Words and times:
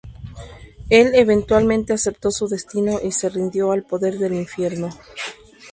Él 0.89 1.11
eventualmente 1.13 1.93
aceptó 1.93 2.31
su 2.31 2.47
destino 2.47 2.99
y 3.03 3.11
se 3.11 3.29
rindió 3.29 3.71
al 3.71 3.83
poder 3.83 4.17
del 4.17 4.33
Infierno. 4.33 4.89